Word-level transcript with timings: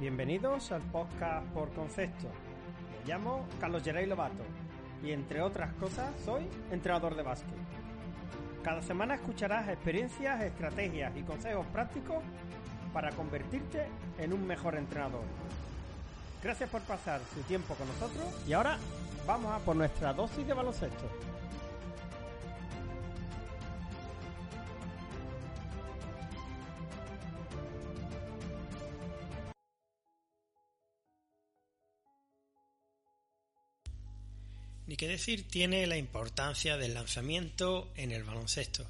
Bienvenidos 0.00 0.72
al 0.72 0.80
podcast 0.80 1.46
por 1.48 1.68
concepto. 1.74 2.26
Me 2.26 3.06
llamo 3.06 3.44
Carlos 3.60 3.82
Geray 3.82 4.06
Lobato 4.06 4.42
y 5.04 5.12
entre 5.12 5.42
otras 5.42 5.74
cosas 5.74 6.10
soy 6.24 6.48
entrenador 6.70 7.14
de 7.16 7.22
básquet. 7.22 7.52
Cada 8.64 8.80
semana 8.80 9.16
escucharás 9.16 9.68
experiencias, 9.68 10.42
estrategias 10.42 11.14
y 11.18 11.22
consejos 11.22 11.66
prácticos 11.66 12.16
para 12.94 13.10
convertirte 13.10 13.88
en 14.16 14.32
un 14.32 14.46
mejor 14.46 14.76
entrenador. 14.76 15.24
Gracias 16.42 16.70
por 16.70 16.80
pasar 16.80 17.20
su 17.34 17.42
tiempo 17.42 17.74
con 17.74 17.86
nosotros 17.86 18.24
y 18.48 18.54
ahora 18.54 18.78
vamos 19.26 19.52
a 19.52 19.58
por 19.58 19.76
nuestra 19.76 20.14
dosis 20.14 20.46
de 20.46 20.54
baloncesto. 20.54 21.10
Ni 34.86 34.96
qué 34.96 35.08
decir 35.08 35.46
tiene 35.48 35.86
la 35.86 35.96
importancia 35.96 36.76
del 36.76 36.94
lanzamiento 36.94 37.92
en 37.96 38.12
el 38.12 38.24
baloncesto. 38.24 38.86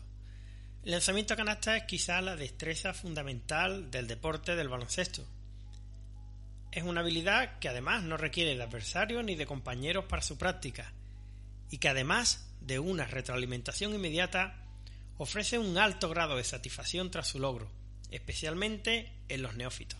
El 0.83 0.93
lanzamiento 0.93 1.35
a 1.35 1.37
canasta 1.37 1.77
es 1.77 1.85
quizá 1.85 2.23
la 2.23 2.37
destreza 2.37 2.95
fundamental 2.95 3.91
del 3.91 4.07
deporte 4.07 4.57
del 4.57 4.69
baloncesto. 4.69 5.27
Es 6.73 6.85
una 6.85 7.01
habilidad 7.01 7.59
que 7.59 7.69
además 7.69 8.03
no 8.03 8.17
requiere 8.17 8.57
de 8.57 8.63
adversarios 8.63 9.25
ni 9.25 9.35
de 9.35 9.45
compañeros 9.45 10.07
para 10.07 10.23
su 10.23 10.39
práctica, 10.39 10.93
y 11.69 11.79
que 11.79 11.89
además 11.89 12.49
de 12.61 12.79
una 12.79 13.05
retroalimentación 13.05 13.95
inmediata 13.95 14.65
ofrece 15.19 15.59
un 15.59 15.77
alto 15.77 16.09
grado 16.09 16.37
de 16.37 16.45
satisfacción 16.45 17.11
tras 17.11 17.29
su 17.29 17.39
logro, 17.39 17.71
especialmente 18.11 19.13
en 19.29 19.43
los 19.43 19.57
neófitos. 19.57 19.99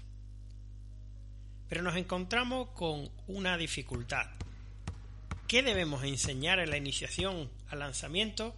Pero 1.69 1.83
nos 1.83 1.97
encontramos 1.97 2.71
con 2.71 3.11
una 3.27 3.59
dificultad. 3.59 4.29
¿Qué 5.51 5.65
debemos 5.65 6.05
enseñar 6.05 6.61
en 6.61 6.71
la 6.71 6.77
iniciación 6.77 7.51
al 7.71 7.81
lanzamiento? 7.81 8.55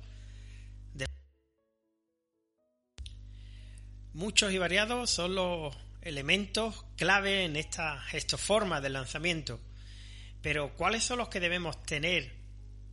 Muchos 4.13 4.53
y 4.53 4.59
variados 4.59 5.09
son 5.09 5.35
los 5.35 5.75
elementos 6.03 6.85
clave 6.99 7.47
en 7.47 7.57
esta 7.57 8.05
forma 8.37 8.83
de 8.83 8.91
lanzamiento. 8.91 9.59
Pero 10.43 10.77
¿cuáles 10.77 11.03
son 11.03 11.17
los 11.17 11.31
que 11.31 11.41
debemos 11.41 11.83
tener 11.83 12.31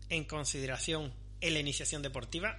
en 0.08 0.24
consideración 0.24 1.14
en 1.42 1.54
la 1.54 1.60
iniciación 1.60 2.02
deportiva? 2.02 2.58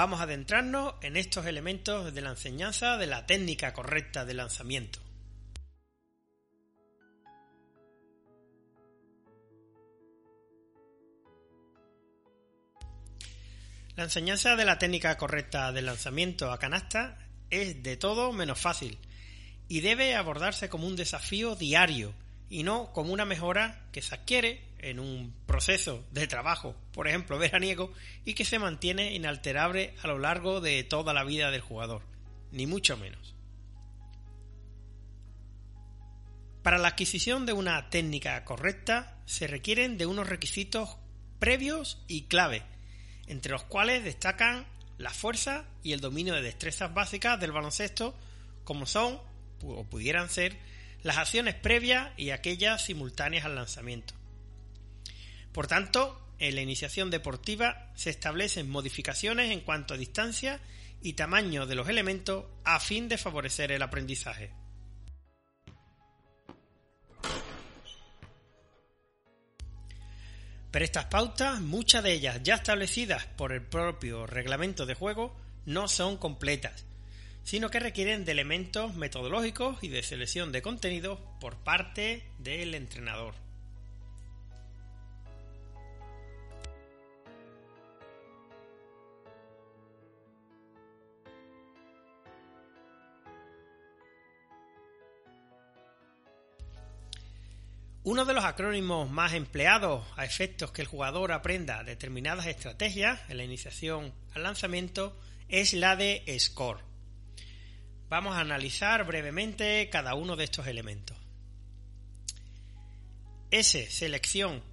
Vamos 0.00 0.20
a 0.20 0.22
adentrarnos 0.22 0.94
en 1.02 1.18
estos 1.18 1.44
elementos 1.44 2.14
de 2.14 2.22
la 2.22 2.30
enseñanza 2.30 2.96
de 2.96 3.06
la 3.06 3.26
técnica 3.26 3.74
correcta 3.74 4.24
de 4.24 4.32
lanzamiento. 4.32 4.98
La 13.94 14.04
enseñanza 14.04 14.56
de 14.56 14.64
la 14.64 14.78
técnica 14.78 15.18
correcta 15.18 15.70
de 15.70 15.82
lanzamiento 15.82 16.50
a 16.50 16.58
canasta 16.58 17.18
es 17.50 17.82
de 17.82 17.98
todo 17.98 18.32
menos 18.32 18.58
fácil 18.58 18.98
y 19.68 19.80
debe 19.80 20.16
abordarse 20.16 20.70
como 20.70 20.86
un 20.86 20.96
desafío 20.96 21.56
diario 21.56 22.14
y 22.50 22.64
no 22.64 22.92
como 22.92 23.12
una 23.12 23.24
mejora 23.24 23.86
que 23.92 24.02
se 24.02 24.14
adquiere 24.14 24.60
en 24.80 24.98
un 24.98 25.32
proceso 25.46 26.04
de 26.10 26.26
trabajo, 26.26 26.74
por 26.92 27.06
ejemplo, 27.06 27.38
veraniego, 27.38 27.92
y 28.24 28.34
que 28.34 28.44
se 28.44 28.58
mantiene 28.58 29.14
inalterable 29.14 29.94
a 30.02 30.08
lo 30.08 30.18
largo 30.18 30.60
de 30.60 30.82
toda 30.84 31.14
la 31.14 31.24
vida 31.24 31.50
del 31.50 31.60
jugador, 31.60 32.02
ni 32.50 32.66
mucho 32.66 32.96
menos. 32.96 33.36
Para 36.62 36.76
la 36.76 36.88
adquisición 36.88 37.46
de 37.46 37.54
una 37.54 37.88
técnica 37.88 38.44
correcta 38.44 39.16
se 39.24 39.46
requieren 39.46 39.96
de 39.96 40.06
unos 40.06 40.28
requisitos 40.28 40.98
previos 41.38 42.02
y 42.06 42.22
clave, 42.22 42.64
entre 43.28 43.52
los 43.52 43.62
cuales 43.62 44.04
destacan 44.04 44.66
la 44.98 45.10
fuerza 45.10 45.64
y 45.82 45.92
el 45.92 46.00
dominio 46.00 46.34
de 46.34 46.42
destrezas 46.42 46.92
básicas 46.92 47.40
del 47.40 47.52
baloncesto, 47.52 48.14
como 48.64 48.84
son, 48.84 49.18
o 49.62 49.84
pudieran 49.84 50.28
ser, 50.28 50.58
las 51.02 51.18
acciones 51.18 51.54
previas 51.54 52.10
y 52.16 52.30
aquellas 52.30 52.84
simultáneas 52.84 53.44
al 53.44 53.54
lanzamiento. 53.54 54.14
Por 55.52 55.66
tanto, 55.66 56.20
en 56.38 56.54
la 56.54 56.62
iniciación 56.62 57.10
deportiva 57.10 57.90
se 57.94 58.10
establecen 58.10 58.70
modificaciones 58.70 59.50
en 59.50 59.60
cuanto 59.60 59.94
a 59.94 59.98
distancia 59.98 60.60
y 61.02 61.14
tamaño 61.14 61.66
de 61.66 61.74
los 61.74 61.88
elementos 61.88 62.46
a 62.64 62.80
fin 62.80 63.08
de 63.08 63.18
favorecer 63.18 63.72
el 63.72 63.82
aprendizaje. 63.82 64.52
Pero 70.70 70.84
estas 70.84 71.06
pautas, 71.06 71.60
muchas 71.60 72.04
de 72.04 72.12
ellas 72.12 72.40
ya 72.44 72.54
establecidas 72.54 73.26
por 73.26 73.52
el 73.52 73.62
propio 73.62 74.26
reglamento 74.26 74.86
de 74.86 74.94
juego, 74.94 75.36
no 75.66 75.88
son 75.88 76.16
completas, 76.16 76.86
sino 77.42 77.70
que 77.70 77.80
requieren 77.80 78.24
de 78.24 78.32
elementos 78.32 78.94
metodológicos 78.94 79.82
y 79.82 79.88
de 79.88 80.02
selección 80.02 80.52
de 80.52 80.62
contenidos 80.62 81.18
por 81.40 81.56
parte 81.56 82.24
del 82.38 82.74
entrenador. 82.74 83.34
Uno 98.02 98.24
de 98.24 98.32
los 98.32 98.44
acrónimos 98.44 99.10
más 99.10 99.34
empleados 99.34 100.04
a 100.16 100.24
efectos 100.24 100.72
que 100.72 100.80
el 100.80 100.88
jugador 100.88 101.32
aprenda 101.32 101.84
determinadas 101.84 102.46
estrategias 102.46 103.20
en 103.28 103.36
la 103.36 103.44
iniciación 103.44 104.14
al 104.34 104.42
lanzamiento 104.42 105.16
es 105.48 105.74
la 105.74 105.96
de 105.96 106.24
SCORE. 106.38 106.89
Vamos 108.10 108.34
a 108.34 108.40
analizar 108.40 109.06
brevemente 109.06 109.88
cada 109.88 110.14
uno 110.14 110.34
de 110.34 110.42
estos 110.42 110.66
elementos. 110.66 111.16
S. 113.52 113.88
Selección. 113.88 114.64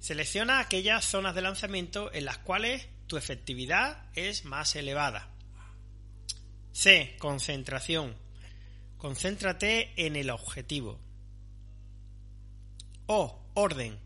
Selecciona 0.00 0.58
aquellas 0.58 1.04
zonas 1.04 1.36
de 1.36 1.42
lanzamiento 1.42 2.12
en 2.12 2.24
las 2.24 2.38
cuales 2.38 2.88
tu 3.06 3.16
efectividad 3.16 4.04
es 4.16 4.44
más 4.44 4.74
elevada. 4.74 5.28
C. 6.72 7.14
Concentración. 7.20 8.16
Concéntrate 8.98 9.92
en 10.04 10.16
el 10.16 10.28
objetivo. 10.28 10.98
O. 13.06 13.48
Orden. 13.54 13.96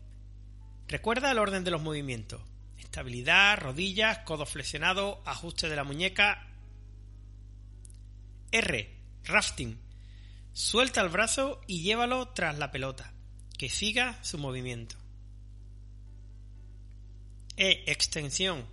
Recuerda 0.87 1.31
el 1.31 1.39
orden 1.39 1.63
de 1.63 1.71
los 1.71 1.81
movimientos. 1.81 2.43
Estabilidad, 2.77 3.57
rodillas, 3.57 4.19
codo 4.19 4.45
flexionado, 4.45 5.23
ajuste 5.25 5.67
de 5.67 5.75
la 5.75 5.83
muñeca. 5.83 6.54
R. 8.55 8.89
Rafting. 9.25 9.77
Suelta 10.53 11.01
el 11.01 11.09
brazo 11.09 11.59
y 11.67 11.81
llévalo 11.81 12.29
tras 12.29 12.57
la 12.57 12.71
pelota. 12.71 13.13
Que 13.57 13.67
siga 13.67 14.17
su 14.23 14.37
movimiento. 14.37 14.95
E. 17.57 17.83
Extensión. 17.87 18.65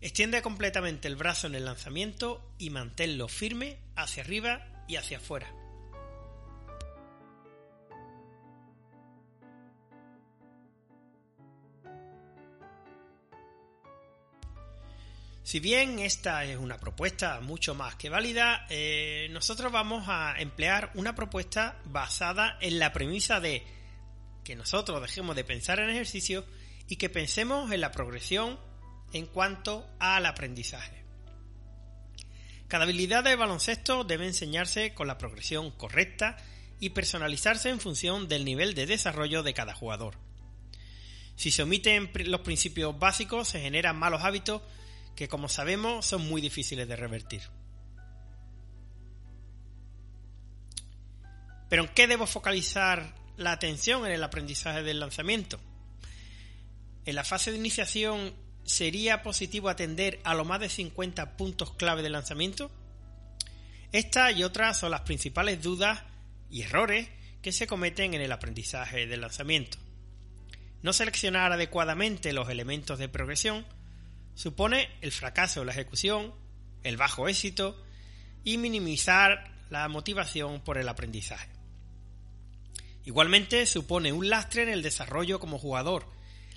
Extiende 0.00 0.40
completamente 0.40 1.08
el 1.08 1.16
brazo 1.16 1.46
en 1.46 1.56
el 1.56 1.66
lanzamiento 1.66 2.54
y 2.56 2.70
manténlo 2.70 3.28
firme 3.28 3.76
hacia 3.96 4.22
arriba 4.22 4.84
y 4.88 4.96
hacia 4.96 5.18
afuera. 5.18 5.61
Si 15.44 15.58
bien 15.58 15.98
esta 15.98 16.44
es 16.44 16.56
una 16.56 16.78
propuesta 16.78 17.40
mucho 17.40 17.74
más 17.74 17.96
que 17.96 18.08
válida, 18.08 18.64
eh, 18.70 19.26
nosotros 19.32 19.72
vamos 19.72 20.04
a 20.06 20.36
emplear 20.38 20.92
una 20.94 21.16
propuesta 21.16 21.80
basada 21.84 22.56
en 22.60 22.78
la 22.78 22.92
premisa 22.92 23.40
de 23.40 23.64
que 24.44 24.54
nosotros 24.54 25.02
dejemos 25.02 25.34
de 25.34 25.44
pensar 25.44 25.80
en 25.80 25.90
ejercicio 25.90 26.44
y 26.88 26.96
que 26.96 27.10
pensemos 27.10 27.72
en 27.72 27.80
la 27.80 27.90
progresión 27.90 28.58
en 29.12 29.26
cuanto 29.26 29.84
al 29.98 30.26
aprendizaje. 30.26 31.02
Cada 32.68 32.84
habilidad 32.84 33.24
de 33.24 33.36
baloncesto 33.36 34.04
debe 34.04 34.26
enseñarse 34.26 34.94
con 34.94 35.08
la 35.08 35.18
progresión 35.18 35.72
correcta 35.72 36.36
y 36.78 36.90
personalizarse 36.90 37.68
en 37.68 37.80
función 37.80 38.28
del 38.28 38.44
nivel 38.44 38.74
de 38.74 38.86
desarrollo 38.86 39.42
de 39.42 39.54
cada 39.54 39.74
jugador. 39.74 40.16
Si 41.34 41.50
se 41.50 41.64
omiten 41.64 42.10
los 42.26 42.40
principios 42.42 42.96
básicos, 42.98 43.48
se 43.48 43.60
generan 43.60 43.98
malos 43.98 44.22
hábitos 44.22 44.62
que 45.14 45.28
como 45.28 45.48
sabemos 45.48 46.06
son 46.06 46.28
muy 46.28 46.40
difíciles 46.40 46.88
de 46.88 46.96
revertir. 46.96 47.42
Pero 51.68 51.84
¿en 51.84 51.88
qué 51.88 52.06
debo 52.06 52.26
focalizar 52.26 53.14
la 53.36 53.52
atención 53.52 54.04
en 54.04 54.12
el 54.12 54.22
aprendizaje 54.22 54.82
del 54.82 55.00
lanzamiento? 55.00 55.58
En 57.06 57.14
la 57.14 57.24
fase 57.24 57.50
de 57.50 57.58
iniciación 57.58 58.34
¿sería 58.64 59.22
positivo 59.22 59.68
atender 59.68 60.20
a 60.24 60.34
los 60.34 60.46
más 60.46 60.60
de 60.60 60.68
50 60.68 61.36
puntos 61.36 61.72
clave 61.74 62.02
de 62.02 62.10
lanzamiento? 62.10 62.70
Estas 63.92 64.36
y 64.36 64.44
otras 64.44 64.78
son 64.78 64.90
las 64.90 65.02
principales 65.02 65.62
dudas 65.62 66.02
y 66.50 66.62
errores 66.62 67.08
que 67.42 67.52
se 67.52 67.66
cometen 67.66 68.14
en 68.14 68.20
el 68.20 68.32
aprendizaje 68.32 69.06
del 69.06 69.20
lanzamiento. 69.20 69.78
No 70.82 70.92
seleccionar 70.92 71.52
adecuadamente 71.52 72.32
los 72.32 72.48
elementos 72.48 72.98
de 72.98 73.08
progresión 73.08 73.66
supone 74.34 74.88
el 75.00 75.12
fracaso 75.12 75.60
de 75.60 75.66
la 75.66 75.72
ejecución, 75.72 76.34
el 76.82 76.96
bajo 76.96 77.28
éxito 77.28 77.80
y 78.44 78.58
minimizar 78.58 79.52
la 79.70 79.88
motivación 79.88 80.60
por 80.60 80.78
el 80.78 80.88
aprendizaje. 80.88 81.48
Igualmente 83.04 83.66
supone 83.66 84.12
un 84.12 84.28
lastre 84.28 84.62
en 84.62 84.68
el 84.68 84.82
desarrollo 84.82 85.40
como 85.40 85.58
jugador, 85.58 86.06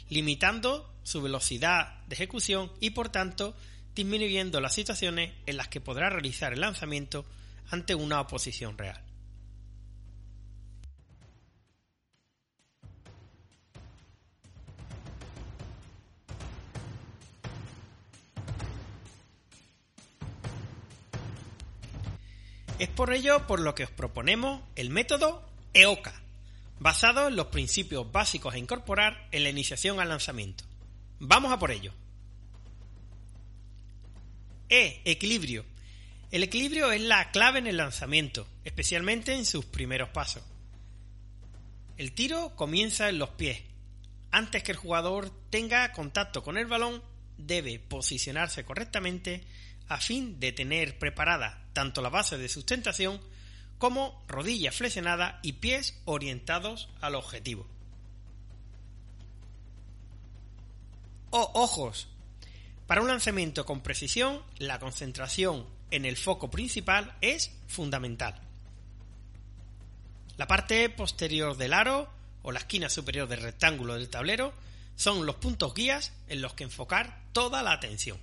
limitando 0.10 0.94
su 1.04 1.22
velocidad 1.22 2.04
de 2.08 2.16
ejecución 2.16 2.72
y 2.80 2.92
por 2.92 3.10
tanto 3.10 3.56
disminuyendo 3.96 4.60
las 4.60 4.74
situaciones 4.74 5.34
en 5.46 5.58
las 5.58 5.70
que 5.70 5.82
podrá 5.82 6.10
realizar 6.10 6.54
el 6.54 6.62
lanzamiento 6.62 7.26
ante 7.70 7.96
una 7.96 8.22
oposición 8.22 8.78
real. 8.78 9.05
Es 22.78 22.90
por 22.90 23.14
ello 23.14 23.48
por 23.48 23.62
lo 23.62 23.74
que 23.74 23.86
os 23.86 23.92
proponemos 23.92 24.62
el 24.76 24.90
método 24.90 25.48
EOCA, 25.74 26.14
basado 26.80 27.30
en 27.30 27.38
los 27.38 27.48
principios 27.48 28.12
básicos 28.12 28.54
a 28.54 28.58
incorporar 28.58 29.30
en 29.32 29.44
la 29.44 29.50
iniciación 29.50 30.02
al 30.02 30.10
lanzamiento. 30.10 30.66
Vamos 31.20 31.54
a 31.54 31.60
por 31.60 31.72
ello. 31.72 31.94
E. 34.68 35.02
Equilibrio. 35.06 35.64
El 36.32 36.44
equilibrio 36.44 36.92
es 36.92 37.00
la 37.00 37.32
clave 37.32 37.60
en 37.60 37.68
el 37.68 37.78
lanzamiento, 37.78 38.46
especialmente 38.66 39.34
en 39.34 39.46
sus 39.46 39.64
primeros 39.64 40.10
pasos. 40.10 40.44
El 41.98 42.12
tiro 42.12 42.58
comienza 42.58 43.08
en 43.08 43.20
los 43.20 43.30
pies. 43.30 43.62
Antes 44.32 44.64
que 44.64 44.74
el 44.74 44.78
jugador 44.78 45.32
tenga 45.50 45.94
contacto 45.94 46.44
con 46.44 46.58
el 46.58 46.66
balón, 46.66 47.02
debe 47.38 47.80
posicionarse 47.80 48.66
correctamente 48.66 49.46
a 49.88 50.00
fin 50.00 50.40
de 50.40 50.52
tener 50.52 50.98
preparada 50.98 51.62
tanto 51.74 52.02
la 52.02 52.10
base 52.10 52.38
de 52.38 52.50
sustentación 52.50 53.20
como 53.78 54.24
rodillas 54.28 54.76
flexionadas 54.76 55.36
y 55.44 55.54
pies 55.54 56.00
orientados 56.06 56.90
al 57.02 57.16
objetivo. 57.16 57.68
O 61.32 61.52
ojos. 61.56 62.08
Para 62.88 63.02
un 63.02 63.08
lanzamiento 63.08 63.66
con 63.66 63.82
precisión, 63.82 64.42
la 64.58 64.80
concentración 64.80 65.66
en 65.92 66.06
el 66.06 66.18
foco 66.18 66.50
principal 66.50 67.16
es 67.22 67.52
fundamental. 67.68 68.40
La 70.38 70.48
parte 70.48 70.90
posterior 70.90 71.58
del 71.58 71.74
aro 71.74 72.10
o 72.42 72.52
la 72.52 72.60
esquina 72.60 72.90
superior 72.90 73.28
del 73.28 73.42
rectángulo 73.42 73.96
del 73.96 74.10
tablero 74.10 74.54
son 74.96 75.26
los 75.26 75.36
puntos 75.36 75.74
guías 75.74 76.14
en 76.28 76.42
los 76.42 76.54
que 76.54 76.64
enfocar 76.64 77.22
toda 77.34 77.64
la 77.64 77.72
atención. 77.72 78.20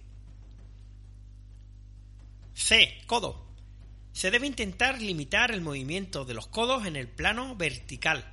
C. 2.63 2.97
Codo. 3.07 3.45
Se 4.13 4.31
debe 4.31 4.47
intentar 4.47 5.03
limitar 5.03 5.51
el 5.51 5.63
movimiento 5.63 6.25
de 6.25 6.35
los 6.35 6.47
codos 6.47 6.87
en 6.87 6.95
el 6.95 7.09
plano 7.09 7.57
vertical, 7.57 8.25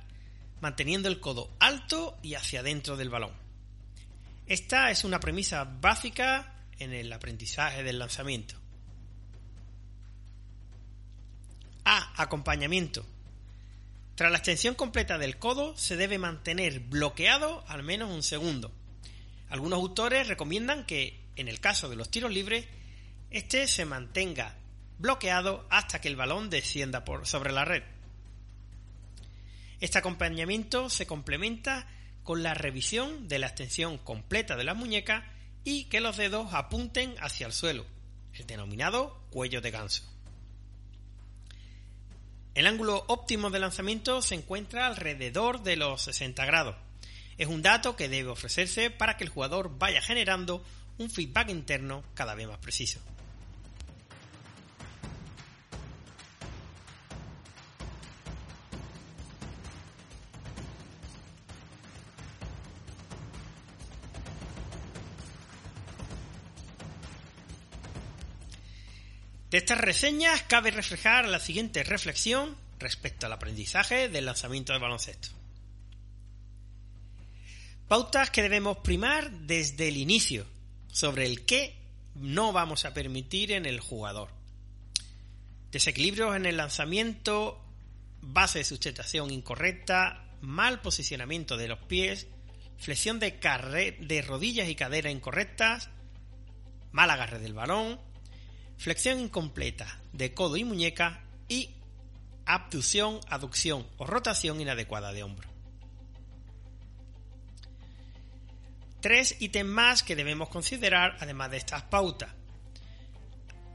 manteniendo 0.60 1.08
el 1.08 1.18
codo 1.18 1.50
alto 1.58 2.16
y 2.22 2.34
hacia 2.34 2.60
adentro 2.60 2.96
del 2.96 3.10
balón. 3.10 3.32
Esta 4.46 4.92
es 4.92 5.02
una 5.02 5.18
premisa 5.18 5.64
básica 5.64 6.54
en 6.78 6.92
el 6.92 7.12
aprendizaje 7.12 7.82
del 7.82 7.98
lanzamiento. 7.98 8.54
A. 11.84 12.22
Acompañamiento. 12.22 13.04
Tras 14.14 14.30
la 14.30 14.38
extensión 14.38 14.76
completa 14.76 15.18
del 15.18 15.38
codo 15.38 15.76
se 15.76 15.96
debe 15.96 16.18
mantener 16.18 16.78
bloqueado 16.78 17.64
al 17.66 17.82
menos 17.82 18.10
un 18.10 18.22
segundo. 18.22 18.70
Algunos 19.48 19.80
autores 19.80 20.28
recomiendan 20.28 20.86
que, 20.86 21.20
en 21.34 21.48
el 21.48 21.58
caso 21.58 21.88
de 21.88 21.96
los 21.96 22.12
tiros 22.12 22.30
libres, 22.30 22.66
este 23.30 23.68
se 23.68 23.84
mantenga 23.84 24.56
bloqueado 24.98 25.66
hasta 25.70 26.00
que 26.00 26.08
el 26.08 26.16
balón 26.16 26.50
descienda 26.50 27.04
por 27.04 27.26
sobre 27.26 27.52
la 27.52 27.64
red. 27.64 27.82
Este 29.80 29.98
acompañamiento 29.98 30.90
se 30.90 31.06
complementa 31.06 31.86
con 32.22 32.42
la 32.42 32.54
revisión 32.54 33.28
de 33.28 33.38
la 33.38 33.46
extensión 33.46 33.98
completa 33.98 34.56
de 34.56 34.64
la 34.64 34.74
muñeca 34.74 35.24
y 35.64 35.84
que 35.84 36.00
los 36.00 36.16
dedos 36.16 36.52
apunten 36.52 37.14
hacia 37.20 37.46
el 37.46 37.52
suelo, 37.52 37.86
el 38.34 38.46
denominado 38.46 39.22
cuello 39.30 39.60
de 39.60 39.70
ganso. 39.70 40.04
El 42.54 42.66
ángulo 42.66 43.04
óptimo 43.06 43.48
de 43.50 43.60
lanzamiento 43.60 44.20
se 44.22 44.34
encuentra 44.34 44.86
alrededor 44.86 45.62
de 45.62 45.76
los 45.76 46.02
60 46.02 46.44
grados. 46.44 46.76
Es 47.38 47.46
un 47.46 47.62
dato 47.62 47.96
que 47.96 48.08
debe 48.08 48.28
ofrecerse 48.28 48.90
para 48.90 49.16
que 49.16 49.24
el 49.24 49.30
jugador 49.30 49.78
vaya 49.78 50.02
generando 50.02 50.62
un 50.98 51.10
feedback 51.10 51.48
interno 51.48 52.02
cada 52.14 52.34
vez 52.34 52.48
más 52.48 52.58
preciso. 52.58 53.00
De 69.50 69.58
estas 69.58 69.78
reseñas 69.78 70.42
cabe 70.44 70.70
reflejar 70.70 71.26
la 71.28 71.40
siguiente 71.40 71.82
reflexión 71.82 72.56
respecto 72.78 73.26
al 73.26 73.32
aprendizaje 73.32 74.08
del 74.08 74.26
lanzamiento 74.26 74.72
de 74.72 74.78
baloncesto. 74.78 75.28
Pautas 77.88 78.30
que 78.30 78.42
debemos 78.42 78.78
primar 78.78 79.30
desde 79.32 79.88
el 79.88 79.96
inicio 79.96 80.46
sobre 80.86 81.26
el 81.26 81.44
qué 81.44 81.76
no 82.14 82.52
vamos 82.52 82.84
a 82.84 82.94
permitir 82.94 83.50
en 83.50 83.66
el 83.66 83.80
jugador. 83.80 84.30
Desequilibrios 85.72 86.36
en 86.36 86.46
el 86.46 86.56
lanzamiento, 86.56 87.60
base 88.20 88.60
de 88.60 88.64
sustentación 88.64 89.32
incorrecta, 89.32 90.24
mal 90.40 90.80
posicionamiento 90.80 91.56
de 91.56 91.66
los 91.66 91.80
pies, 91.80 92.28
flexión 92.78 93.18
de, 93.18 93.32
de 94.00 94.22
rodillas 94.22 94.68
y 94.68 94.76
cadera 94.76 95.10
incorrectas, 95.10 95.90
mal 96.92 97.10
agarre 97.10 97.40
del 97.40 97.54
balón, 97.54 97.98
flexión 98.80 99.20
incompleta 99.20 100.00
de 100.14 100.32
codo 100.32 100.56
y 100.56 100.64
muñeca 100.64 101.20
y 101.48 101.68
abducción, 102.46 103.20
aducción 103.28 103.86
o 103.98 104.06
rotación 104.06 104.58
inadecuada 104.58 105.12
de 105.12 105.22
hombro. 105.22 105.50
Tres 109.02 109.36
ítems 109.38 109.70
más 109.70 110.02
que 110.02 110.16
debemos 110.16 110.48
considerar 110.48 111.18
además 111.20 111.50
de 111.50 111.58
estas 111.58 111.82
pautas. 111.82 112.30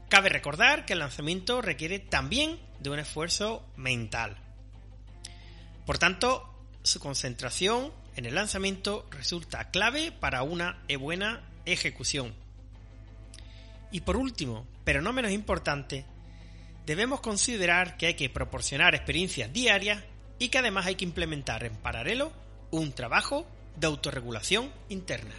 Cabe 0.08 0.28
recordar 0.28 0.84
que 0.84 0.94
el 0.94 0.98
lanzamiento 0.98 1.62
requiere 1.62 2.00
también 2.00 2.58
de 2.80 2.90
un 2.90 2.98
esfuerzo 2.98 3.64
mental. 3.76 4.36
Por 5.84 5.98
tanto, 5.98 6.52
su 6.82 6.98
concentración 6.98 7.92
en 8.16 8.26
el 8.26 8.34
lanzamiento 8.34 9.06
resulta 9.12 9.70
clave 9.70 10.10
para 10.10 10.42
una 10.42 10.82
buena 10.98 11.48
ejecución. 11.64 12.34
Y 13.90 14.00
por 14.00 14.16
último, 14.16 14.66
pero 14.84 15.00
no 15.00 15.12
menos 15.12 15.32
importante, 15.32 16.04
debemos 16.86 17.20
considerar 17.20 17.96
que 17.96 18.06
hay 18.06 18.14
que 18.14 18.30
proporcionar 18.30 18.94
experiencias 18.94 19.52
diarias 19.52 20.02
y 20.38 20.48
que 20.48 20.58
además 20.58 20.86
hay 20.86 20.96
que 20.96 21.04
implementar 21.04 21.64
en 21.64 21.76
paralelo 21.76 22.32
un 22.70 22.92
trabajo 22.92 23.46
de 23.76 23.86
autorregulación 23.86 24.70
interna. 24.88 25.34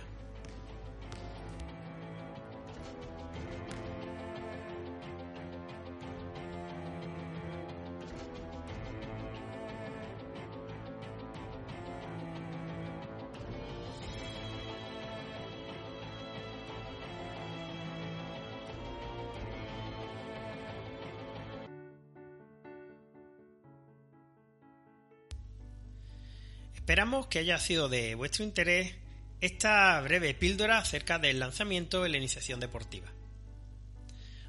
Esperamos 26.88 27.28
que 27.28 27.40
haya 27.40 27.60
sido 27.60 27.90
de 27.90 28.16
vuestro 28.16 28.46
interés 28.46 28.96
esta 29.42 30.00
breve 30.00 30.34
píldora 30.34 30.78
acerca 30.78 31.20
del 31.20 31.38
lanzamiento 31.38 32.06
en 32.06 32.14
la 32.14 32.18
iniciación 32.18 32.62
deportiva. 32.62 33.10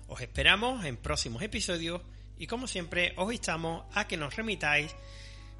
Os 0.06 0.20
esperamos 0.20 0.84
en 0.84 0.96
próximos 0.96 1.42
episodios 1.42 2.00
y 2.38 2.46
como 2.46 2.68
siempre 2.68 3.12
os 3.16 3.32
instamos 3.32 3.84
a 3.92 4.06
que 4.06 4.16
nos 4.16 4.36
remitáis 4.36 4.94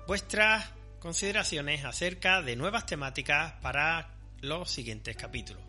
vuestras 0.07 0.71
consideraciones 1.01 1.85
acerca 1.85 2.43
de 2.43 2.55
nuevas 2.55 2.87
temáticas 2.87 3.55
para 3.55 4.15
los 4.41 4.71
siguientes 4.71 5.17
capítulos. 5.17 5.61